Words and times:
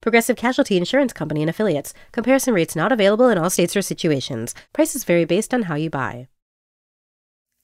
Progressive 0.00 0.36
Casualty 0.36 0.76
Insurance 0.76 1.12
Company 1.12 1.42
and 1.42 1.50
Affiliates. 1.50 1.94
Comparison 2.12 2.54
rates 2.54 2.76
not 2.76 2.92
available 2.92 3.28
in 3.28 3.38
all 3.38 3.50
states 3.50 3.76
or 3.76 3.82
situations. 3.82 4.54
Prices 4.72 5.04
vary 5.04 5.24
based 5.24 5.52
on 5.52 5.62
how 5.62 5.74
you 5.74 5.90
buy. 5.90 6.28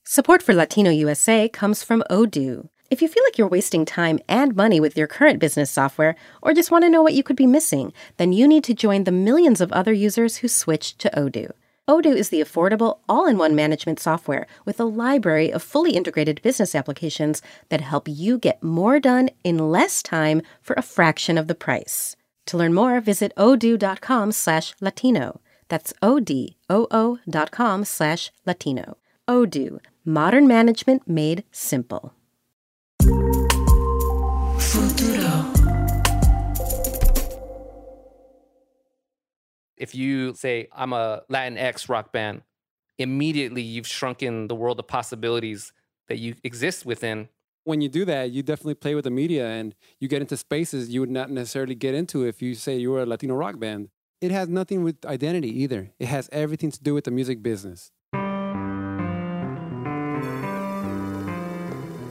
Support 0.05 0.43
for 0.43 0.53
Latino 0.53 0.91
USA 0.91 1.49
comes 1.49 1.85
from 1.85 2.03
Odoo. 2.11 2.69
If 2.91 3.01
you 3.01 3.09
feel 3.09 3.23
like 3.25 3.39
you're 3.39 3.49
wasting 3.49 3.85
time 3.85 4.19
and 4.29 4.55
money 4.55 4.81
with 4.81 4.99
your 4.99 5.07
current 5.07 5.39
business 5.39 5.71
software, 5.71 6.17
or 6.43 6.53
just 6.53 6.71
want 6.71 6.85
to 6.85 6.91
know 6.91 7.03
what 7.03 7.15
you 7.15 7.23
could 7.23 7.37
be 7.37 7.47
missing, 7.47 7.93
then 8.17 8.33
you 8.33 8.47
need 8.47 8.65
to 8.65 8.75
join 8.75 9.05
the 9.05 9.13
millions 9.13 9.61
of 9.61 9.73
other 9.73 9.93
users 9.93 10.39
who 10.39 10.49
switched 10.49 10.99
to 10.99 11.11
Odoo. 11.17 11.53
Odoo 11.89 12.15
is 12.15 12.29
the 12.29 12.41
affordable, 12.41 12.99
all 13.09 13.27
in 13.27 13.39
one 13.39 13.55
management 13.55 13.99
software 13.99 14.47
with 14.65 14.79
a 14.79 14.85
library 14.85 15.53
of 15.53 15.63
fully 15.63 15.93
integrated 15.93 16.43
business 16.43 16.75
applications 16.75 17.43
that 17.71 17.81
help 17.81 18.09
you 18.09 18.39
get 18.39 18.63
more 18.63 19.01
done 19.01 19.31
in 19.43 19.71
less 19.71 20.03
time 20.03 20.43
for 20.61 20.75
a 20.75 20.83
fraction 20.83 21.39
of 21.39 21.49
the 21.49 21.55
price. 21.55 22.15
To 22.47 22.57
learn 22.57 22.75
more, 22.75 23.01
visit 23.01 23.33
odoo.com 23.37 24.33
slash 24.33 24.75
Latino. 24.81 25.41
That's 25.69 25.93
O-D-O-O 26.03 27.19
dot 27.29 27.51
com 27.51 27.85
slash 27.85 28.31
Latino. 28.45 28.97
Odoo, 29.29 29.79
modern 30.05 30.47
management 30.47 31.09
made 31.09 31.45
simple. 31.51 32.15
Futuro. 34.59 35.53
If 39.77 39.95
you 39.95 40.35
say, 40.35 40.69
I'm 40.73 40.93
a 40.93 41.23
Latinx 41.31 41.89
rock 41.89 42.13
band, 42.13 42.43
immediately 42.99 43.63
you've 43.63 43.87
shrunken 43.87 44.49
the 44.49 44.55
world 44.55 44.79
of 44.79 44.87
possibilities 44.87 45.73
that 46.09 46.19
you 46.19 46.35
exist 46.45 46.85
within. 46.85 47.29
When 47.65 47.81
you 47.81 47.89
do 47.89 48.05
that, 48.07 48.33
you 48.33 48.43
definitely 48.43 48.75
play 48.75 48.97
with 48.97 49.05
the 49.05 49.11
media 49.11 49.47
and 49.47 49.75
you 50.01 50.09
get 50.09 50.21
into 50.21 50.37
spaces 50.37 50.91
you 50.91 50.99
would 50.99 51.11
not 51.11 51.31
necessarily 51.31 51.77
get 51.77 51.95
into 51.95 52.25
if 52.25 52.43
you 52.43 52.57
say 52.57 52.77
you 52.77 52.91
were 52.91 53.03
a 53.03 53.07
Latino 53.07 53.37
rock 53.37 53.61
band. 53.61 53.89
It 54.21 54.33
has 54.33 54.49
nothing 54.49 54.83
with 54.83 55.05
identity 55.07 55.63
either, 55.63 55.91
it 56.01 56.07
has 56.07 56.29
everything 56.33 56.73
to 56.73 56.83
do 56.83 56.95
with 56.95 57.05
the 57.05 57.13
music 57.13 57.41
business. 57.43 57.93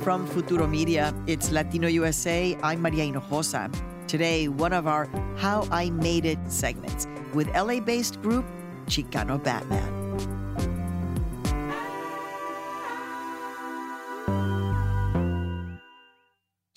From 0.03 0.25
Futuro 0.25 0.67
Media, 0.67 1.13
it's 1.27 1.51
Latino 1.51 1.87
USA. 1.87 2.57
I'm 2.63 2.81
Maria 2.81 3.05
Hinojosa. 3.05 3.69
Today, 4.07 4.47
one 4.47 4.73
of 4.73 4.87
our 4.87 5.09
How 5.37 5.67
I 5.69 5.89
Made 5.89 6.25
It 6.25 6.39
segments 6.47 7.07
with 7.33 7.47
LA 7.49 7.81
based 7.81 8.21
group 8.21 8.45
Chicano 8.87 9.41
Batman. 9.41 10.00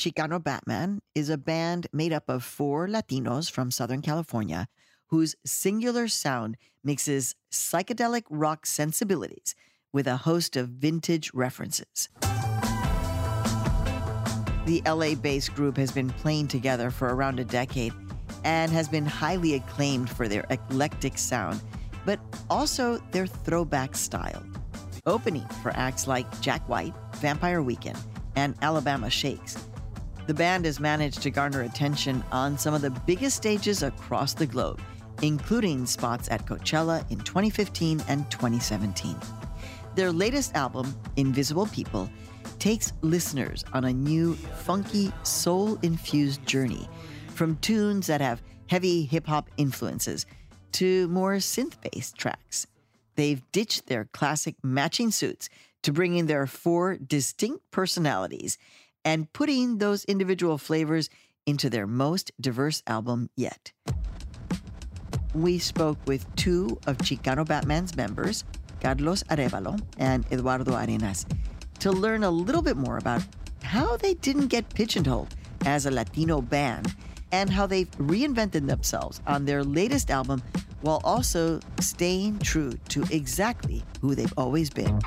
Chicano 0.05 0.43
Batman 0.43 1.01
is 1.15 1.31
a 1.31 1.39
band 1.39 1.87
made 1.91 2.13
up 2.13 2.29
of 2.29 2.45
four 2.45 2.87
Latinos 2.87 3.51
from 3.51 3.71
Southern 3.71 4.03
California 4.03 4.69
whose 5.07 5.35
singular 5.47 6.09
sound 6.09 6.59
mixes 6.85 7.35
psychedelic 7.51 8.25
rock 8.29 8.67
sensibilities 8.67 9.55
with 9.95 10.07
a 10.07 10.19
host 10.19 10.57
of 10.57 10.69
vintage 10.69 11.31
references. 11.33 12.11
The 14.67 14.83
LA 14.85 15.15
based 15.15 15.55
group 15.55 15.79
has 15.79 15.91
been 15.91 16.11
playing 16.11 16.49
together 16.49 16.91
for 16.91 17.15
around 17.15 17.41
a 17.41 17.45
decade 17.47 17.95
and 18.45 18.71
has 18.73 18.89
been 18.89 19.07
highly 19.07 19.55
acclaimed 19.55 20.11
for 20.11 20.29
their 20.29 20.45
eclectic 20.51 21.17
sound, 21.17 21.63
but 22.05 22.21
also 22.51 22.99
their 23.13 23.27
throwback 23.27 23.97
style. 23.97 24.45
Opening 25.07 25.49
for 25.63 25.73
acts 25.75 26.07
like 26.07 26.29
Jack 26.43 26.69
White, 26.69 26.93
Vampire 27.15 27.63
Weekend, 27.63 27.99
and 28.37 28.55
Alabama 28.61 29.09
Shakes. 29.09 29.57
The 30.27 30.35
band 30.35 30.65
has 30.65 30.81
managed 30.81 31.21
to 31.23 31.31
garner 31.31 31.63
attention 31.63 32.25
on 32.33 32.57
some 32.57 32.73
of 32.73 32.81
the 32.81 32.91
biggest 32.91 33.37
stages 33.37 33.83
across 33.83 34.33
the 34.33 34.47
globe, 34.47 34.81
including 35.21 35.85
spots 35.85 36.29
at 36.31 36.47
Coachella 36.47 37.09
in 37.11 37.19
2015 37.19 38.03
and 38.09 38.31
2017. 38.31 39.17
Their 39.95 40.11
latest 40.11 40.55
album, 40.55 40.97
Invisible 41.17 41.67
People, 41.67 42.09
takes 42.59 42.95
listeners 43.03 43.67
on 43.75 43.85
a 43.85 43.93
new, 43.93 44.35
funky, 44.35 45.13
soul 45.25 45.79
infused 45.83 46.47
journey 46.47 46.89
from 47.29 47.57
tunes 47.57 48.07
that 48.07 48.23
have 48.23 48.41
heavy 48.69 49.05
hip 49.05 49.27
hop 49.27 49.51
influences 49.59 50.25
to 50.73 51.07
more 51.09 51.35
synth 51.35 51.75
based 51.83 52.17
tracks. 52.17 52.67
They've 53.17 53.43
ditched 53.53 53.87
their 53.87 54.07
classic 54.07 54.57
matching 54.63 55.11
suits 55.11 55.51
to 55.83 55.93
bring 55.93 56.17
in 56.17 56.27
their 56.27 56.47
four 56.47 56.97
distinct 56.97 57.71
personalities 57.71 58.57
and 59.05 59.33
putting 59.33 59.79
those 59.79 60.05
individual 60.05 60.59
flavors 60.59 61.11
into 61.47 61.69
their 61.69 61.87
most 61.87 62.33
diverse 62.41 62.83
album 62.87 63.29
yet. 63.37 63.73
We 65.35 65.59
spoke 65.59 65.99
with 66.07 66.25
two 66.37 66.79
of 66.87 66.99
Chicano 66.99 67.47
Batman's 67.47 67.97
members, 67.97 68.45
Carlos 68.81 69.23
Arevalo 69.25 69.81
and 69.99 70.25
Eduardo 70.31 70.75
Arenas, 70.75 71.27
to 71.81 71.91
learn 71.91 72.25
a 72.25 72.31
little 72.31 72.63
bit 72.63 72.77
more 72.77 72.99
about 72.99 73.23
how 73.63 73.97
they 73.97 74.15
didn't 74.15 74.47
get 74.47 74.73
pigeonholed 74.73 75.35
as 75.67 75.87
a 75.87 75.91
Latino 75.91 76.41
band 76.41 76.95
and 77.33 77.51
how 77.51 77.67
they've 77.67 77.91
reinvented 77.93 78.67
themselves 78.67 79.21
on 79.27 79.45
their 79.45 79.65
latest 79.65 80.11
album 80.11 80.43
while 80.83 81.01
also 81.03 81.59
staying 81.81 82.39
true 82.39 82.73
to 82.91 83.03
exactly 83.11 83.83
who 84.01 84.15
they've 84.15 84.33
always 84.37 84.71
been. 84.71 85.01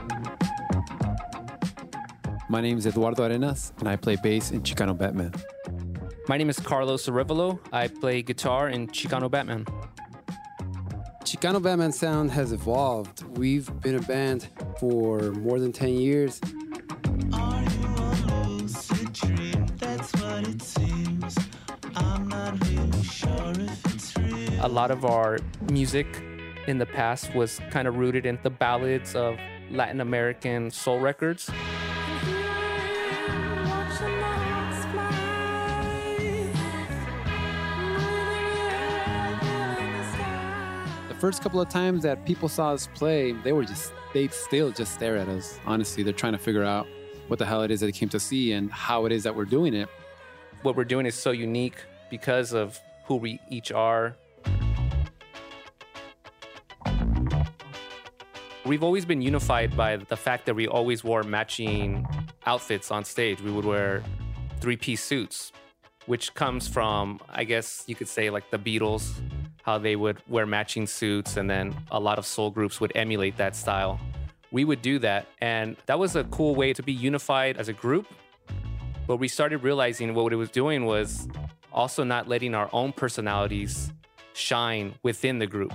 My 2.50 2.62
name 2.62 2.78
is 2.78 2.88
Eduardo 2.88 3.26
Arenas, 3.26 3.74
and 3.80 3.90
I 3.90 3.98
play 3.98 4.16
bass 4.24 4.52
in 4.52 4.62
Chicano 4.62 4.98
Batman. 4.98 5.34
My 6.30 6.38
name 6.38 6.50
is 6.50 6.58
Carlos 6.58 7.06
Arevalo. 7.06 7.60
I 7.74 7.90
play 7.90 8.22
guitar 8.22 8.70
in 8.70 8.88
Chicano 8.88 9.30
Batman. 9.30 9.66
Chicano 11.26 11.62
Batman 11.62 11.92
sound 11.92 12.32
has 12.32 12.54
evolved. 12.54 13.24
We've 13.38 13.70
been 13.82 13.96
a 13.96 14.02
band 14.02 14.48
for 14.80 15.20
more 15.34 15.60
than 15.60 15.74
10 15.74 15.90
years. 15.90 16.40
A 24.62 24.70
lot 24.70 24.90
of 24.90 25.04
our 25.04 25.40
music 25.70 26.08
in 26.68 26.78
the 26.78 26.86
past 26.86 27.36
was 27.36 27.60
kind 27.72 27.90
of 27.90 27.98
rooted 27.98 28.26
in 28.26 28.40
the 28.44 28.50
ballads 28.50 29.16
of 29.16 29.38
Latin 29.70 30.00
American 30.00 30.72
soul 30.72 31.02
records. 31.02 31.52
First 41.18 41.42
couple 41.42 41.60
of 41.60 41.68
times 41.68 42.04
that 42.04 42.26
people 42.26 42.48
saw 42.48 42.74
us 42.74 42.88
play, 42.94 43.32
they 43.32 43.52
were 43.52 43.66
just, 43.66 43.92
they'd 44.14 44.32
still 44.32 44.72
just 44.72 44.94
stare 44.94 45.18
at 45.18 45.28
us. 45.28 45.60
Honestly, 45.66 46.04
they're 46.04 46.14
trying 46.14 46.34
to 46.34 46.40
figure 46.40 46.64
out 46.64 46.88
what 47.28 47.40
the 47.40 47.46
hell 47.46 47.64
it 47.64 47.72
is 47.72 47.80
that 47.80 47.88
they 47.88 47.92
came 47.92 48.10
to 48.10 48.20
see 48.20 48.52
and 48.54 48.72
how 48.72 49.06
it 49.06 49.12
is 49.12 49.24
that 49.24 49.36
we're 49.36 49.46
doing 49.46 49.74
it. 49.74 49.90
What 50.62 50.76
we're 50.76 50.86
doing 50.86 51.06
is 51.06 51.16
so 51.16 51.32
unique 51.32 51.78
because 52.10 52.54
of 52.54 52.80
who 53.06 53.16
we 53.16 53.40
each 53.50 53.72
are. 53.72 54.16
We've 58.64 58.84
always 58.84 59.06
been 59.06 59.22
unified 59.22 59.76
by 59.76 59.98
the 59.98 60.18
fact 60.18 60.46
that 60.46 60.56
we 60.56 60.68
always 60.68 61.04
wore 61.04 61.24
matching 61.24 62.06
outfits 62.46 62.92
on 62.92 63.04
stage. 63.06 63.42
We 63.42 63.52
would 63.52 63.66
wear 63.66 64.04
three 64.60 64.78
piece 64.78 65.04
suits, 65.04 65.52
which 66.06 66.34
comes 66.34 66.68
from, 66.68 67.20
I 67.30 67.44
guess 67.44 67.86
you 67.88 67.96
could 67.96 68.08
say, 68.08 68.30
like 68.30 68.52
the 68.52 68.60
Beatles, 68.60 69.14
how 69.68 69.78
they 69.78 69.98
would 69.98 70.18
wear 70.30 70.46
matching 70.46 70.88
suits, 70.88 71.36
and 71.36 71.50
then 71.50 71.76
a 71.92 72.00
lot 72.00 72.18
of 72.18 72.26
soul 72.26 72.50
groups 72.50 72.80
would 72.80 72.94
emulate 72.96 73.36
that 73.36 73.54
style. 73.54 74.00
We 74.50 74.64
would 74.64 74.82
do 74.82 74.98
that, 75.00 75.28
and 75.42 75.76
that 75.88 76.00
was 76.00 76.16
a 76.16 76.24
cool 76.24 76.56
way 76.56 76.72
to 76.72 76.82
be 76.82 76.94
unified 76.94 77.58
as 77.58 77.68
a 77.68 77.74
group. 77.74 78.08
But 79.08 79.18
we 79.18 79.28
started 79.28 79.64
realizing 79.64 80.14
what 80.14 80.32
it 80.32 80.38
was 80.38 80.50
doing 80.50 80.86
was 80.86 81.28
also 81.74 82.06
not 82.06 82.30
letting 82.30 82.56
our 82.56 82.70
own 82.72 82.94
personalities 82.94 83.92
shine 84.32 84.94
within 85.04 85.38
the 85.38 85.48
group. 85.48 85.74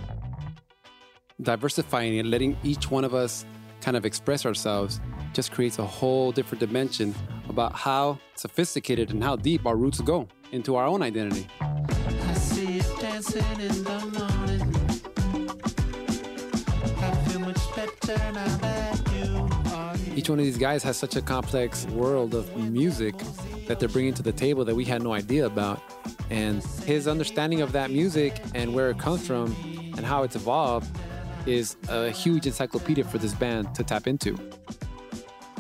Diversifying 1.42 2.18
and 2.18 2.30
letting 2.30 2.56
each 2.62 2.90
one 2.90 3.04
of 3.04 3.14
us 3.14 3.44
kind 3.82 3.96
of 3.96 4.06
express 4.06 4.46
ourselves 4.46 5.00
just 5.34 5.52
creates 5.52 5.78
a 5.78 5.84
whole 5.84 6.32
different 6.32 6.60
dimension 6.60 7.14
about 7.50 7.74
how 7.74 8.18
sophisticated 8.36 9.10
and 9.10 9.22
how 9.22 9.36
deep 9.36 9.66
our 9.66 9.76
roots 9.76 10.00
go 10.00 10.28
into 10.50 10.76
our 10.76 10.86
own 10.86 11.02
identity. 11.02 11.46
I 13.22 13.24
see 13.24 13.38
you 13.38 13.44
dancing 13.44 13.60
in 13.60 13.84
the 13.84 13.98
morning. 14.18 14.62
I 16.98 17.14
feel 17.28 17.38
much 17.40 17.58
Each 20.16 20.28
one 20.28 20.40
of 20.40 20.44
these 20.44 20.58
guys 20.58 20.82
has 20.82 20.96
such 20.96 21.14
a 21.14 21.22
complex 21.22 21.86
world 21.86 22.34
of 22.34 22.56
music 22.56 23.14
that 23.68 23.78
they're 23.78 23.88
bringing 23.88 24.12
to 24.14 24.24
the 24.24 24.32
table 24.32 24.64
that 24.64 24.74
we 24.74 24.84
had 24.84 25.04
no 25.04 25.12
idea 25.12 25.46
about. 25.46 25.80
And 26.30 26.64
his 26.84 27.06
understanding 27.06 27.60
of 27.60 27.70
that 27.72 27.92
music 27.92 28.42
and 28.56 28.74
where 28.74 28.90
it 28.90 28.98
comes 28.98 29.24
from 29.24 29.54
and 29.96 30.04
how 30.04 30.24
it's 30.24 30.34
evolved 30.34 30.90
is 31.46 31.76
a 31.88 32.10
huge 32.10 32.48
encyclopedia 32.48 33.04
for 33.04 33.18
this 33.18 33.34
band 33.34 33.72
to 33.76 33.84
tap 33.84 34.08
into. 34.08 34.36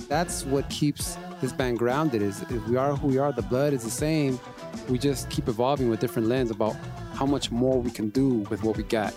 That's 0.08 0.44
what 0.44 0.68
keeps 0.68 1.16
this 1.40 1.52
band 1.52 1.78
grounded 1.78 2.22
is, 2.22 2.42
is 2.50 2.60
we 2.64 2.76
are 2.76 2.96
who 2.96 3.06
we 3.06 3.18
are, 3.18 3.30
the 3.30 3.42
blood 3.42 3.72
is 3.72 3.84
the 3.84 3.90
same. 3.90 4.40
We 4.88 4.98
just 4.98 5.30
keep 5.30 5.46
evolving 5.46 5.90
with 5.90 6.00
different 6.00 6.26
lens 6.26 6.50
about 6.50 6.74
how 7.22 7.26
much 7.26 7.52
more 7.52 7.80
we 7.80 7.88
can 7.88 8.08
do 8.08 8.38
with 8.50 8.64
what 8.64 8.76
we 8.76 8.82
got. 8.82 9.14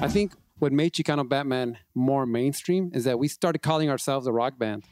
I 0.00 0.08
think 0.08 0.32
what 0.58 0.72
made 0.72 0.94
Chicano 0.94 1.28
Batman 1.28 1.76
more 1.94 2.24
mainstream 2.24 2.90
is 2.94 3.04
that 3.04 3.18
we 3.18 3.28
started 3.28 3.60
calling 3.60 3.90
ourselves 3.90 4.26
a 4.26 4.32
rock 4.32 4.56
band. 4.56 4.84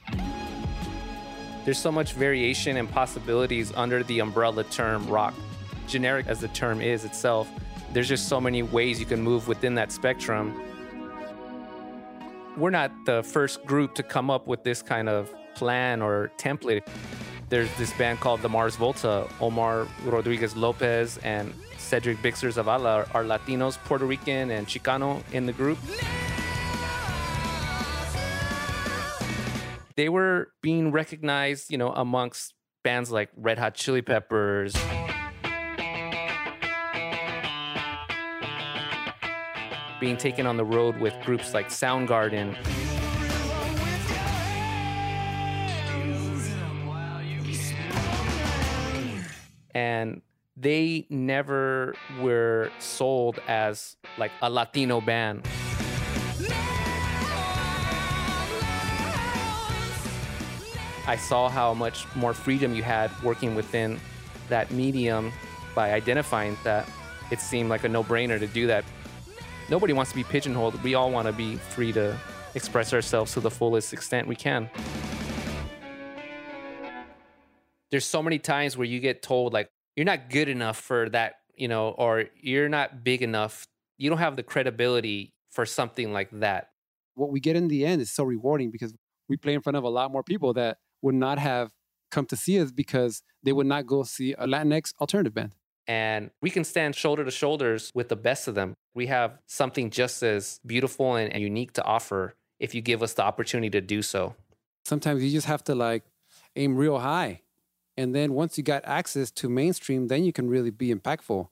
There's 1.64 1.78
so 1.78 1.90
much 1.90 2.12
variation 2.12 2.76
and 2.76 2.86
possibilities 2.86 3.72
under 3.74 4.02
the 4.02 4.18
umbrella 4.18 4.64
term 4.64 5.06
rock. 5.06 5.32
Generic 5.86 6.26
as 6.26 6.42
the 6.42 6.48
term 6.48 6.82
is 6.82 7.06
itself, 7.06 7.48
there's 7.94 8.08
just 8.08 8.28
so 8.28 8.38
many 8.38 8.62
ways 8.62 9.00
you 9.00 9.06
can 9.06 9.22
move 9.22 9.48
within 9.48 9.74
that 9.76 9.90
spectrum. 9.90 10.60
We're 12.58 12.68
not 12.68 12.92
the 13.06 13.22
first 13.22 13.64
group 13.64 13.94
to 13.94 14.02
come 14.02 14.28
up 14.28 14.46
with 14.46 14.64
this 14.64 14.82
kind 14.82 15.08
of 15.08 15.34
plan 15.54 16.02
or 16.02 16.30
template. 16.36 16.86
There's 17.52 17.70
this 17.76 17.92
band 17.98 18.18
called 18.18 18.40
the 18.40 18.48
Mars 18.48 18.76
Volta. 18.76 19.28
Omar 19.38 19.86
Rodriguez 20.04 20.56
Lopez 20.56 21.18
and 21.18 21.52
Cedric 21.76 22.16
Bixler 22.22 22.50
Zavala 22.50 23.06
are 23.14 23.24
Latinos, 23.24 23.76
Puerto 23.84 24.06
Rican, 24.06 24.50
and 24.50 24.66
Chicano 24.66 25.22
in 25.32 25.44
the 25.44 25.52
group. 25.52 25.76
They 29.96 30.08
were 30.08 30.54
being 30.62 30.92
recognized, 30.92 31.70
you 31.70 31.76
know, 31.76 31.90
amongst 31.90 32.54
bands 32.84 33.10
like 33.10 33.28
Red 33.36 33.58
Hot 33.58 33.74
Chili 33.74 34.00
Peppers. 34.00 34.74
Being 40.00 40.16
taken 40.16 40.46
on 40.46 40.56
the 40.56 40.64
road 40.64 40.96
with 40.96 41.12
groups 41.22 41.52
like 41.52 41.68
Soundgarden. 41.68 42.81
They 50.56 51.06
never 51.08 51.94
were 52.20 52.70
sold 52.78 53.40
as 53.48 53.96
like 54.18 54.30
a 54.42 54.50
Latino 54.50 55.00
band. 55.00 55.46
I 61.04 61.16
saw 61.16 61.48
how 61.48 61.74
much 61.74 62.06
more 62.14 62.32
freedom 62.32 62.74
you 62.74 62.82
had 62.82 63.10
working 63.22 63.54
within 63.54 63.98
that 64.48 64.70
medium 64.70 65.32
by 65.74 65.92
identifying 65.92 66.56
that 66.64 66.88
it 67.30 67.40
seemed 67.40 67.70
like 67.70 67.84
a 67.84 67.88
no 67.88 68.04
brainer 68.04 68.38
to 68.38 68.46
do 68.46 68.66
that. 68.66 68.84
Nobody 69.68 69.94
wants 69.94 70.12
to 70.12 70.16
be 70.16 70.24
pigeonholed. 70.24 70.80
We 70.82 70.94
all 70.94 71.10
want 71.10 71.26
to 71.26 71.32
be 71.32 71.56
free 71.56 71.92
to 71.92 72.16
express 72.54 72.92
ourselves 72.92 73.32
to 73.32 73.40
the 73.40 73.50
fullest 73.50 73.92
extent 73.92 74.28
we 74.28 74.36
can. 74.36 74.68
There's 77.90 78.04
so 78.04 78.22
many 78.22 78.38
times 78.38 78.76
where 78.76 78.86
you 78.86 79.00
get 79.00 79.22
told, 79.22 79.52
like, 79.52 79.70
you're 79.96 80.06
not 80.06 80.30
good 80.30 80.48
enough 80.48 80.78
for 80.78 81.08
that, 81.10 81.36
you 81.54 81.68
know, 81.68 81.90
or 81.90 82.24
you're 82.40 82.68
not 82.68 83.04
big 83.04 83.22
enough. 83.22 83.66
You 83.98 84.10
don't 84.10 84.18
have 84.18 84.36
the 84.36 84.42
credibility 84.42 85.32
for 85.50 85.66
something 85.66 86.12
like 86.12 86.30
that. 86.32 86.70
What 87.14 87.30
we 87.30 87.40
get 87.40 87.56
in 87.56 87.68
the 87.68 87.84
end 87.84 88.00
is 88.00 88.10
so 88.10 88.24
rewarding 88.24 88.70
because 88.70 88.94
we 89.28 89.36
play 89.36 89.54
in 89.54 89.60
front 89.60 89.76
of 89.76 89.84
a 89.84 89.88
lot 89.88 90.10
more 90.10 90.22
people 90.22 90.54
that 90.54 90.78
would 91.02 91.14
not 91.14 91.38
have 91.38 91.70
come 92.10 92.26
to 92.26 92.36
see 92.36 92.60
us 92.60 92.70
because 92.70 93.22
they 93.42 93.52
would 93.52 93.66
not 93.66 93.86
go 93.86 94.02
see 94.02 94.32
a 94.32 94.46
Latinx 94.46 94.94
alternative 95.00 95.34
band. 95.34 95.54
And 95.86 96.30
we 96.40 96.50
can 96.50 96.64
stand 96.64 96.94
shoulder 96.94 97.24
to 97.24 97.30
shoulders 97.30 97.90
with 97.94 98.08
the 98.08 98.16
best 98.16 98.48
of 98.48 98.54
them. 98.54 98.74
We 98.94 99.06
have 99.06 99.38
something 99.46 99.90
just 99.90 100.22
as 100.22 100.60
beautiful 100.64 101.16
and, 101.16 101.32
and 101.32 101.42
unique 101.42 101.72
to 101.74 101.84
offer 101.84 102.34
if 102.60 102.74
you 102.74 102.80
give 102.80 103.02
us 103.02 103.14
the 103.14 103.24
opportunity 103.24 103.70
to 103.70 103.80
do 103.80 104.00
so. 104.00 104.34
Sometimes 104.84 105.22
you 105.22 105.30
just 105.30 105.46
have 105.46 105.64
to 105.64 105.74
like 105.74 106.04
aim 106.56 106.76
real 106.76 106.98
high. 106.98 107.41
And 107.96 108.14
then 108.14 108.32
once 108.32 108.56
you 108.56 108.64
got 108.64 108.84
access 108.84 109.30
to 109.32 109.48
mainstream, 109.48 110.08
then 110.08 110.24
you 110.24 110.32
can 110.32 110.48
really 110.48 110.70
be 110.70 110.92
impactful 110.92 111.48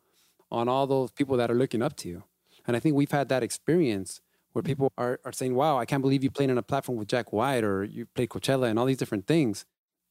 on 0.50 0.68
all 0.68 0.86
those 0.86 1.10
people 1.10 1.36
that 1.36 1.50
are 1.50 1.54
looking 1.54 1.82
up 1.82 1.96
to 1.96 2.08
you. 2.08 2.24
And 2.66 2.76
I 2.76 2.80
think 2.80 2.94
we've 2.94 3.10
had 3.10 3.28
that 3.28 3.42
experience 3.42 4.20
where 4.52 4.62
people 4.62 4.92
are, 4.98 5.20
are 5.24 5.32
saying, 5.32 5.54
wow, 5.54 5.78
I 5.78 5.84
can't 5.84 6.02
believe 6.02 6.24
you 6.24 6.30
played 6.30 6.50
on 6.50 6.58
a 6.58 6.62
platform 6.62 6.98
with 6.98 7.08
Jack 7.08 7.32
White 7.32 7.62
or 7.62 7.84
you 7.84 8.06
played 8.06 8.30
Coachella 8.30 8.68
and 8.68 8.78
all 8.78 8.86
these 8.86 8.96
different 8.96 9.26
things. 9.26 9.64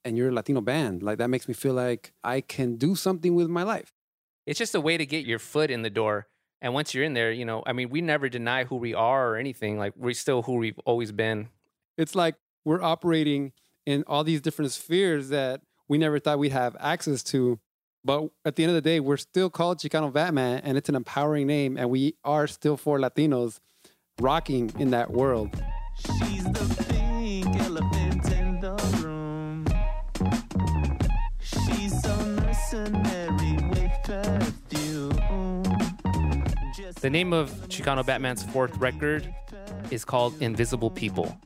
And 0.06 0.18
you're 0.18 0.30
a 0.30 0.34
Latino 0.34 0.62
band. 0.62 1.04
Like 1.04 1.18
that 1.18 1.30
makes 1.30 1.48
me 1.48 1.54
feel 1.54 1.74
like 1.74 2.14
I 2.24 2.42
can 2.42 2.78
do 2.78 2.96
something 2.96 3.36
with 3.36 3.50
my 3.50 3.64
life. 3.64 3.92
It's 4.46 4.58
just 4.58 4.74
a 4.76 4.81
way 4.81 4.98
to 4.98 5.06
get 5.06 5.26
your 5.26 5.40
foot 5.40 5.70
in 5.70 5.81
the 5.81 5.90
door. 5.90 6.28
And 6.62 6.74
once 6.74 6.94
you're 6.94 7.04
in 7.04 7.14
there, 7.14 7.31
you 7.31 7.46
know, 7.46 7.64
I 7.66 7.74
mean, 7.74 7.90
we 7.90 8.02
never 8.02 8.30
deny 8.30 8.64
who 8.64 8.78
we 8.78 8.94
are 8.94 9.31
or 9.31 9.38
anything. 9.38 9.78
Like 9.78 9.94
we're 9.96 10.14
still 10.14 10.44
who 10.44 10.56
we've 10.56 10.80
always 10.86 11.12
been. 11.12 11.50
It's 11.98 12.16
like 12.16 12.36
we're 12.64 12.81
operating 12.81 13.52
in 13.86 14.04
all 14.08 14.24
these 14.24 14.42
different 14.42 14.72
spheres 14.72 15.30
that 15.30 15.62
we 15.89 15.97
never 15.97 16.19
thought 16.19 16.39
we'd 16.39 16.53
have 16.53 16.77
access 16.80 17.21
to. 17.24 17.59
But 18.06 18.30
at 18.45 18.56
the 18.56 18.63
end 18.63 18.69
of 18.69 18.75
the 18.75 18.81
day, 18.81 19.01
we're 19.01 19.18
still 19.18 19.50
called 19.50 19.80
Chicano 19.80 20.13
Batman 20.13 20.62
and 20.63 20.77
it's 20.77 20.88
an 20.88 20.95
empowering 20.95 21.47
name. 21.47 21.75
And 21.75 21.89
we 21.89 22.15
are 22.24 22.47
still 22.47 22.77
for 22.77 22.97
Latinos 22.97 23.59
rocking 24.21 24.71
in 24.80 24.91
that 24.91 25.12
world. 25.12 25.50
She's 25.97 26.45
the 26.45 26.86
pink 26.88 27.47
elephant 27.62 28.31
in 28.31 28.62
the 28.62 28.75
room. 29.03 29.65
She's 31.41 32.01
so 32.01 32.15
mercenary 32.15 33.57
with 33.69 33.92
perfume. 34.06 35.63
The 37.01 37.09
name 37.09 37.33
of 37.33 37.50
Chicano 37.68 38.06
Batman's 38.06 38.44
fourth 38.44 38.77
record 38.77 39.33
is 39.89 40.06
called 40.06 40.42
Invisible 40.42 40.92
People. 40.92 41.38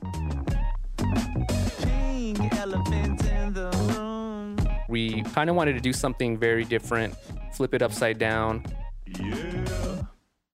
We 4.94 5.24
kind 5.24 5.50
of 5.50 5.56
wanted 5.56 5.74
to 5.74 5.80
do 5.80 5.92
something 5.92 6.38
very 6.38 6.66
different, 6.66 7.16
flip 7.52 7.74
it 7.74 7.82
upside 7.82 8.20
down. 8.20 8.64
Yeah 9.08 10.04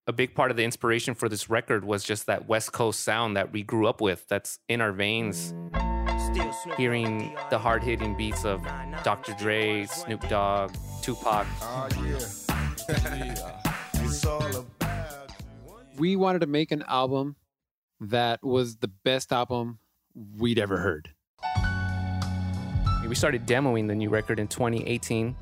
a 0.08 0.12
big 0.12 0.34
part 0.34 0.50
of 0.50 0.58
the 0.58 0.64
inspiration 0.64 1.14
for 1.14 1.30
this 1.30 1.52
record 1.52 1.86
was 1.86 2.04
just 2.04 2.26
that 2.26 2.48
West 2.48 2.72
Coast 2.72 3.02
sound 3.02 3.38
that 3.38 3.54
we 3.54 3.62
grew 3.62 3.86
up 3.86 4.02
with, 4.02 4.28
that's 4.28 4.58
in 4.68 4.82
our 4.82 4.92
veins. 4.92 5.54
Hearing 6.78 7.38
the 7.52 7.60
hard 7.60 7.84
hitting 7.84 8.18
beats 8.18 8.44
of 8.44 8.64
Dr. 9.04 9.36
Dre, 9.38 9.86
Snoop 9.86 10.28
Dogg, 10.28 10.74
Tupac. 11.04 11.46
we 16.00 16.16
wanted 16.16 16.40
to 16.40 16.48
make 16.48 16.72
an 16.72 16.84
album 16.88 17.36
that 18.00 18.44
was 18.44 18.78
the 18.78 18.88
best 18.88 19.32
album 19.32 19.78
we'd 20.40 20.58
ever 20.58 20.78
heard. 20.78 21.14
We 23.10 23.16
started 23.16 23.48
demoing 23.48 23.88
the 23.88 23.96
new 23.96 24.08
record 24.10 24.40
in 24.40 24.48
2018 24.48 25.36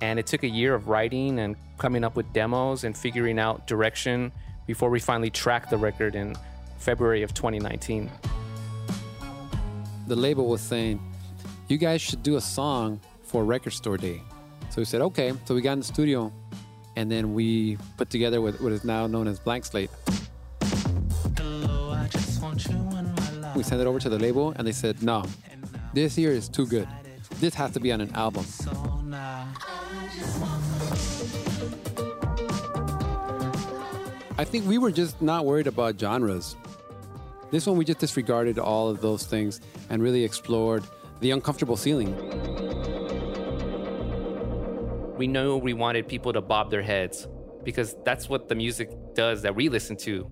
and 0.00 0.18
it 0.18 0.26
took 0.26 0.42
a 0.42 0.48
year 0.48 0.74
of 0.74 0.88
writing 0.88 1.38
and 1.38 1.54
coming 1.78 2.02
up 2.02 2.16
with 2.16 2.30
demos 2.32 2.82
and 2.82 2.98
figuring 2.98 3.38
out 3.38 3.68
direction 3.68 4.32
before 4.66 4.90
we 4.90 4.98
finally 4.98 5.30
tracked 5.30 5.70
the 5.70 5.76
record 5.76 6.16
in 6.16 6.34
February 6.78 7.22
of 7.22 7.32
2019. 7.32 8.10
The 10.08 10.16
label 10.16 10.48
was 10.48 10.60
saying, 10.60 11.00
You 11.68 11.78
guys 11.78 12.02
should 12.02 12.24
do 12.24 12.38
a 12.38 12.40
song 12.40 13.00
for 13.22 13.44
Record 13.44 13.74
Store 13.74 13.96
Day. 13.96 14.20
So 14.70 14.78
we 14.80 14.84
said, 14.84 15.00
Okay. 15.00 15.32
So 15.44 15.54
we 15.54 15.60
got 15.60 15.74
in 15.74 15.78
the 15.78 15.84
studio 15.84 16.32
and 16.96 17.08
then 17.08 17.34
we 17.34 17.78
put 17.96 18.10
together 18.10 18.40
what, 18.40 18.60
what 18.60 18.72
is 18.72 18.82
now 18.82 19.06
known 19.06 19.28
as 19.28 19.38
Blank 19.38 19.64
Slate. 19.64 19.90
Hello, 21.36 22.04
we 23.54 23.62
sent 23.62 23.80
it 23.80 23.86
over 23.86 24.00
to 24.00 24.08
the 24.08 24.18
label 24.18 24.52
and 24.56 24.66
they 24.66 24.72
said, 24.72 25.04
No, 25.04 25.24
this 25.96 26.18
year 26.18 26.30
is 26.30 26.46
too 26.46 26.66
good. 26.66 26.86
This 27.40 27.54
has 27.54 27.70
to 27.70 27.80
be 27.80 27.90
on 27.90 28.02
an 28.02 28.14
album. 28.14 28.44
I 34.38 34.44
think 34.44 34.66
we 34.66 34.76
were 34.76 34.90
just 34.90 35.22
not 35.22 35.46
worried 35.46 35.66
about 35.66 35.98
genres. 35.98 36.54
This 37.50 37.66
one, 37.66 37.78
we 37.78 37.86
just 37.86 37.98
disregarded 37.98 38.58
all 38.58 38.90
of 38.90 39.00
those 39.00 39.24
things 39.24 39.62
and 39.88 40.02
really 40.02 40.22
explored 40.22 40.84
the 41.20 41.30
uncomfortable 41.30 41.78
ceiling. 41.78 42.14
We 45.16 45.26
know 45.26 45.56
we 45.56 45.72
wanted 45.72 46.08
people 46.08 46.34
to 46.34 46.42
bob 46.42 46.70
their 46.70 46.82
heads 46.82 47.26
because 47.64 47.96
that's 48.04 48.28
what 48.28 48.50
the 48.50 48.54
music 48.54 48.90
does 49.14 49.40
that 49.42 49.54
we 49.54 49.70
listen 49.70 49.96
to. 49.98 50.30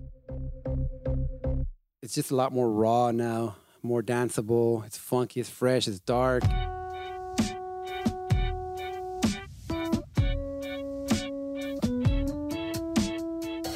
It's 2.03 2.13
just 2.13 2.29
a 2.29 2.35
lot 2.35 2.53
more 2.53 2.69
raw 2.69 3.09
now, 3.09 3.55
more 3.85 4.03
danceable. 4.03 4.85
It's 4.85 4.97
funky, 4.97 5.39
it's 5.39 5.49
fresh, 5.49 5.87
it's 5.87 5.99
dark. 5.99 6.43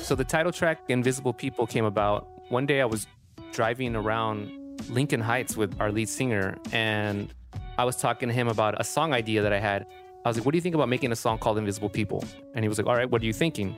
So 0.04 0.16
the 0.16 0.26
title 0.28 0.52
track 0.52 0.80
Invisible 0.88 1.34
People 1.34 1.68
came 1.68 1.86
about. 1.86 2.28
One 2.50 2.66
day 2.66 2.82
I 2.82 2.86
was 2.86 3.06
driving 3.52 3.96
around 3.96 4.82
Lincoln 4.90 5.22
Heights 5.22 5.56
with 5.56 5.80
our 5.80 5.92
lead 5.92 6.10
singer 6.10 6.58
and 6.72 7.32
I 7.78 7.86
was 7.86 7.96
talking 7.96 8.28
to 8.28 8.34
him 8.34 8.48
about 8.48 8.82
a 8.82 8.84
song 8.84 9.14
idea 9.14 9.44
that 9.44 9.54
I 9.54 9.60
had. 9.60 9.86
I 10.26 10.30
was 10.30 10.38
like, 10.38 10.46
"What 10.46 10.52
do 10.52 10.58
you 10.58 10.62
think 10.62 10.76
about 10.76 10.90
making 10.90 11.12
a 11.12 11.16
song 11.16 11.38
called 11.38 11.58
Invisible 11.58 11.90
People?" 11.90 12.24
And 12.54 12.66
he 12.66 12.68
was 12.68 12.78
like, 12.78 12.88
"All 12.88 12.96
right, 12.96 13.10
what 13.10 13.22
are 13.22 13.26
you 13.26 13.34
thinking?" 13.34 13.76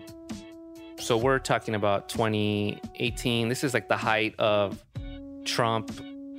So 0.97 1.17
we're 1.17 1.39
talking 1.39 1.75
about 1.75 2.09
2018. 2.09 3.49
This 3.49 3.63
is 3.63 3.73
like 3.73 3.89
the 3.89 3.97
height 3.97 4.33
of 4.39 4.83
Trump. 5.45 5.91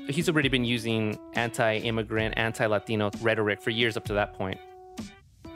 He's 0.08 0.28
already 0.28 0.48
been 0.48 0.64
using 0.64 1.18
anti-immigrant, 1.34 2.34
anti-Latino 2.36 3.10
rhetoric 3.20 3.62
for 3.62 3.70
years 3.70 3.96
up 3.96 4.04
to 4.06 4.14
that 4.14 4.34
point. 4.34 4.58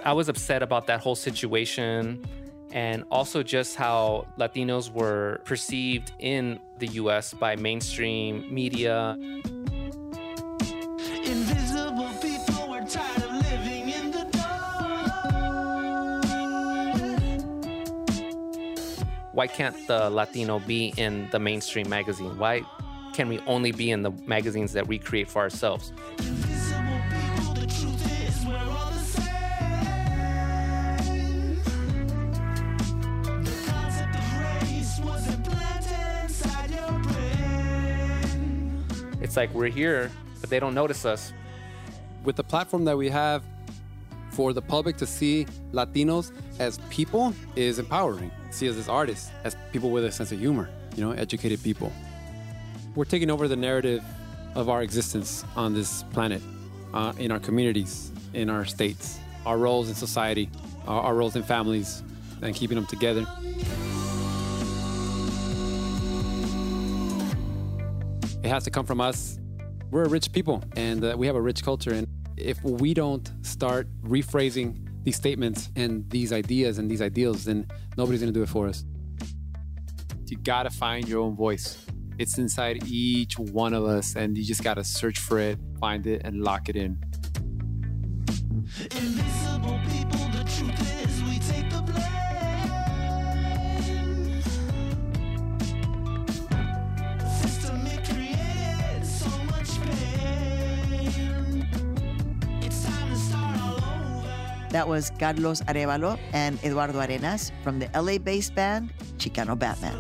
I 0.05 0.13
was 0.13 0.29
upset 0.29 0.63
about 0.63 0.87
that 0.87 1.01
whole 1.01 1.17
situation 1.17 2.25
and 2.71 3.05
also 3.11 3.43
just 3.43 3.75
how 3.77 4.27
Latinos 4.39 4.91
were 4.91 5.41
perceived 5.45 6.13
in 6.21 6.61
the 6.79 6.87
US 6.89 7.35
by 7.35 7.57
mainstream 7.57 8.53
media. 8.53 9.17
Invisible 11.25 12.13
people, 12.23 12.69
we're 12.69 12.87
tired 12.87 13.25
of 13.25 13.33
living 13.51 13.89
in 13.91 14.11
the 14.13 14.25
dark. 14.31 14.47
Why 19.33 19.49
can't 19.49 19.77
the 19.87 20.09
Latino 20.09 20.61
be 20.61 20.95
in 20.97 21.29
the 21.31 21.39
mainstream 21.39 21.89
magazine? 21.89 22.39
Why 22.39 22.63
can 23.17 23.31
we 23.31 23.41
only 23.47 23.73
be 23.73 23.91
in 23.91 24.03
the 24.03 24.11
magazines 24.27 24.75
that 24.75 24.87
we 24.87 24.99
create 24.99 25.27
for 25.27 25.41
ourselves? 25.41 25.91
It's 39.23 39.35
like 39.35 39.53
we're 39.55 39.69
here, 39.69 40.11
but 40.43 40.51
they 40.51 40.61
don't 40.61 40.75
notice 40.75 41.07
us. 41.07 41.33
with 42.23 42.37
the 42.37 42.45
platform 42.45 42.85
that 42.85 42.99
we 42.99 43.09
have 43.09 43.45
for 44.31 44.53
the 44.53 44.61
public 44.61 44.97
to 44.99 45.07
see 45.07 45.47
Latinos 45.73 46.33
as 46.59 46.79
people 46.91 47.33
is 47.55 47.79
empowering. 47.79 48.31
See 48.51 48.69
us 48.69 48.77
as 48.77 48.89
artists, 48.89 49.31
as 49.45 49.57
people 49.73 49.91
with 49.91 50.05
a 50.05 50.13
sense 50.13 50.33
of 50.33 50.41
humor, 50.41 50.69
you 50.97 51.05
know, 51.05 51.13
educated 51.13 51.63
people. 51.63 51.93
We're 52.97 53.05
taking 53.05 53.31
over 53.31 53.47
the 53.47 53.57
narrative 53.57 54.03
of 54.55 54.71
our 54.71 54.83
existence 54.83 55.45
on 55.55 55.75
this 55.75 56.03
planet, 56.15 56.41
uh, 56.95 57.13
in 57.19 57.31
our 57.31 57.39
communities, 57.39 58.11
in 58.33 58.49
our 58.49 58.65
states, 58.65 59.19
our 59.45 59.59
roles 59.59 59.91
in 59.91 59.95
society, 59.95 60.49
our, 60.87 61.03
our 61.03 61.15
roles 61.15 61.37
in 61.37 61.43
families, 61.43 62.03
and 62.41 62.55
keeping 62.55 62.75
them 62.75 62.87
together. 62.87 63.27
It 68.43 68.49
has 68.49 68.65
to 68.65 68.71
come 68.71 68.87
from 68.87 69.03
us. 69.03 69.39
We're 69.91 70.05
a 70.05 70.09
rich 70.09 70.33
people 70.33 70.65
and 70.75 71.05
uh, 71.05 71.17
we 71.19 71.27
have 71.27 71.37
a 71.37 71.41
rich 71.41 71.63
culture 71.63 71.93
and 71.93 72.09
if 72.39 72.63
we 72.65 72.95
don't 72.95 73.31
start 73.43 73.89
rephrasing 74.05 74.89
these 75.03 75.17
statements 75.17 75.71
and 75.77 76.09
these 76.09 76.33
ideas 76.33 76.79
and 76.79 76.91
these 76.91 77.03
ideals 77.03 77.45
then 77.45 77.67
nobody's 77.99 78.23
going 78.23 78.33
to 78.33 78.39
do 78.39 78.43
it 78.43 78.49
for 78.49 78.67
us. 78.69 78.87
You 80.29 80.39
got 80.39 80.63
to 80.63 80.71
find 80.71 81.07
your 81.07 81.21
own 81.21 81.37
voice 81.37 81.86
it's 82.19 82.39
inside 82.39 82.83
each 82.87 83.39
one 83.39 83.75
of 83.75 83.85
us 83.85 84.17
and 84.17 84.37
you 84.37 84.45
just 84.45 84.63
got 84.63 84.75
to 84.75 84.85
search 84.85 85.19
for 85.19 85.39
it 85.39 85.59
find 85.81 86.07
it 86.07 86.23
and 86.25 86.43
lock 86.43 86.69
it 86.69 86.77
in 86.77 86.99
Invisible 88.83 89.79
people, 89.87 90.27
the 90.35 90.43
truth 90.43 90.75
is 91.07 91.23
we 91.23 91.39
take 91.39 91.71
the 91.71 91.81
blame. 91.87 92.03
System 97.31 97.87
it 97.87 98.03
created 98.03 99.07
so 99.07 99.31
much 99.47 99.71
pain. 99.87 101.63
It's 102.61 102.85
time 102.85 103.09
to 103.09 103.17
start 103.17 103.57
all 103.61 103.79
over. 103.79 104.69
That 104.73 104.89
was 104.89 105.11
Carlos 105.17 105.63
Arevalo 105.63 106.19
and 106.33 106.59
Eduardo 106.65 106.99
Arenas 106.99 107.53
from 107.63 107.79
the 107.79 107.89
LA 107.95 108.19
based 108.19 108.55
band 108.57 108.93
Chicano 109.17 109.57
Batman. 109.57 109.95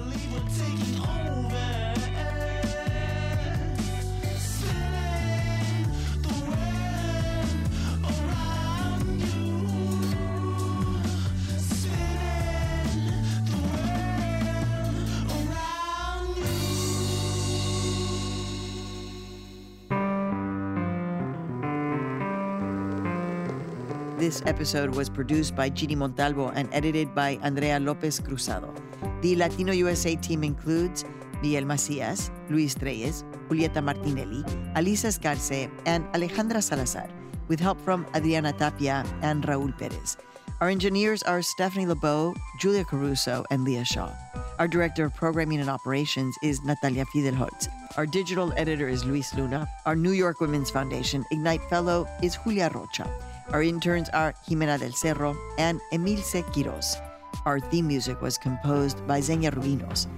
This 24.26 24.42
episode 24.44 24.96
was 24.96 25.08
produced 25.08 25.54
by 25.54 25.70
Gini 25.70 25.94
Montalvo 25.94 26.50
and 26.50 26.68
edited 26.74 27.14
by 27.14 27.38
Andrea 27.46 27.78
Lopez 27.78 28.18
Cruzado. 28.18 28.74
The 29.22 29.36
Latino 29.36 29.70
USA 29.70 30.16
team 30.16 30.42
includes 30.42 31.04
Miguel 31.42 31.62
Macias, 31.64 32.32
Luis 32.50 32.74
Reyes, 32.82 33.22
Julieta 33.48 33.80
Martinelli, 33.80 34.42
Alisa 34.74 35.14
Escarce, 35.14 35.70
and 35.86 36.04
Alejandra 36.12 36.60
Salazar, 36.60 37.06
with 37.46 37.60
help 37.60 37.80
from 37.80 38.04
Adriana 38.16 38.52
Tapia 38.52 39.06
and 39.22 39.44
Raul 39.44 39.70
Perez. 39.78 40.16
Our 40.60 40.70
engineers 40.70 41.22
are 41.22 41.40
Stephanie 41.40 41.86
LeBeau, 41.86 42.34
Julia 42.58 42.82
Caruso, 42.82 43.44
and 43.52 43.62
Leah 43.62 43.84
Shaw. 43.84 44.10
Our 44.58 44.66
director 44.66 45.04
of 45.04 45.14
programming 45.14 45.60
and 45.60 45.70
operations 45.70 46.34
is 46.42 46.60
Natalia 46.64 47.04
Fidelholtz. 47.14 47.68
Our 47.96 48.06
digital 48.06 48.52
editor 48.56 48.88
is 48.88 49.04
Luis 49.04 49.32
Luna. 49.36 49.68
Our 49.86 49.94
New 49.94 50.10
York 50.10 50.40
Women's 50.40 50.68
Foundation 50.68 51.24
Ignite 51.30 51.62
Fellow 51.70 52.08
is 52.24 52.36
Julia 52.42 52.72
Rocha. 52.74 53.08
Our 53.52 53.62
interns 53.62 54.08
are 54.10 54.34
Jimena 54.48 54.78
del 54.78 54.92
Cerro 54.92 55.36
and 55.58 55.80
Emilce 55.92 56.42
Quiroz. 56.52 57.00
Our 57.44 57.60
theme 57.60 57.86
music 57.86 58.20
was 58.20 58.38
composed 58.38 59.06
by 59.06 59.20
Xenia 59.20 59.52
Rubinos. 59.52 60.08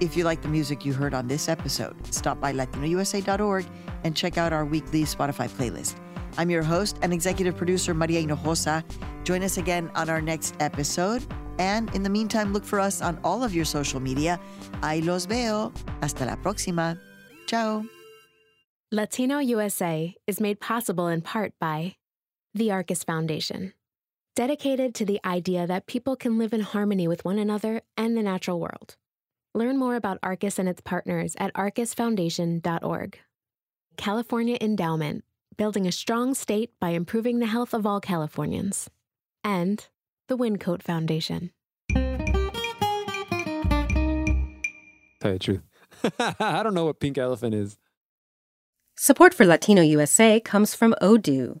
If 0.00 0.16
you 0.16 0.24
like 0.24 0.42
the 0.42 0.48
music 0.48 0.84
you 0.84 0.92
heard 0.92 1.14
on 1.14 1.26
this 1.26 1.48
episode, 1.48 1.96
stop 2.14 2.40
by 2.40 2.52
latinousa.org 2.52 3.66
and 4.04 4.14
check 4.14 4.38
out 4.38 4.52
our 4.52 4.64
weekly 4.64 5.02
Spotify 5.02 5.48
playlist. 5.48 5.96
I'm 6.38 6.50
your 6.50 6.62
host 6.62 6.98
and 7.02 7.12
executive 7.12 7.56
producer, 7.56 7.94
Maria 7.94 8.22
Hinojosa. 8.22 8.84
Join 9.24 9.42
us 9.42 9.56
again 9.56 9.90
on 9.94 10.08
our 10.08 10.20
next 10.20 10.54
episode. 10.60 11.24
And 11.58 11.92
in 11.94 12.02
the 12.02 12.10
meantime, 12.10 12.52
look 12.52 12.64
for 12.64 12.78
us 12.78 13.00
on 13.00 13.18
all 13.24 13.42
of 13.42 13.54
your 13.54 13.64
social 13.64 14.00
media. 14.00 14.38
Ahí 14.82 15.04
los 15.04 15.26
veo. 15.26 15.72
Hasta 16.02 16.26
la 16.26 16.36
próxima. 16.36 16.98
Ciao. 17.46 17.84
Latino 18.92 19.38
USA 19.38 20.14
is 20.26 20.40
made 20.40 20.60
possible 20.60 21.08
in 21.08 21.22
part 21.22 21.52
by 21.58 21.96
the 22.56 22.70
Arcus 22.70 23.04
Foundation, 23.04 23.74
dedicated 24.34 24.94
to 24.94 25.04
the 25.04 25.20
idea 25.24 25.66
that 25.66 25.86
people 25.86 26.16
can 26.16 26.38
live 26.38 26.54
in 26.54 26.60
harmony 26.60 27.06
with 27.06 27.24
one 27.24 27.38
another 27.38 27.82
and 27.96 28.16
the 28.16 28.22
natural 28.22 28.58
world. 28.58 28.96
Learn 29.54 29.76
more 29.76 29.94
about 29.94 30.18
Arcus 30.22 30.58
and 30.58 30.68
its 30.68 30.80
partners 30.80 31.36
at 31.38 31.52
arcusfoundation.org. 31.54 33.18
California 33.96 34.58
Endowment, 34.60 35.24
building 35.56 35.86
a 35.86 35.92
strong 35.92 36.34
state 36.34 36.70
by 36.80 36.90
improving 36.90 37.38
the 37.38 37.46
health 37.46 37.72
of 37.74 37.86
all 37.86 38.00
Californians. 38.00 38.90
And 39.44 39.86
the 40.28 40.36
Wyncote 40.36 40.82
Foundation. 40.82 41.52
tell 45.20 45.32
you 45.32 45.38
the 45.38 45.38
truth 45.38 45.62
i 46.40 46.62
don't 46.62 46.74
know 46.74 46.84
what 46.84 47.00
pink 47.00 47.18
elephant 47.18 47.54
is 47.54 47.78
Support 48.98 49.34
for 49.34 49.44
Latino 49.44 49.82
USA 49.82 50.40
comes 50.40 50.74
from 50.74 50.94
Odoo. 51.02 51.60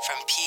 from 0.00 0.16
P- 0.26 0.37